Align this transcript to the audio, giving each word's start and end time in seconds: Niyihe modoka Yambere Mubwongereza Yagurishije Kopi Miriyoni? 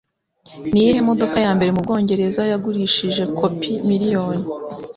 Niyihe 0.71 0.99
modoka 1.09 1.35
Yambere 1.45 1.69
Mubwongereza 1.75 2.41
Yagurishije 2.51 3.23
Kopi 3.37 3.71
Miriyoni? 3.89 4.43